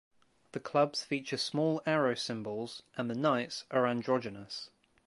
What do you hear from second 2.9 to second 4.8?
and the knights are androgynous.